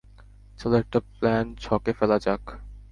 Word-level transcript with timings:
চলো 0.59 0.75
একটা 0.77 0.99
প্ল্যান 1.11 1.45
ছকে 1.55 1.91
ফেলা 1.93 2.17
যাক। 2.19 2.43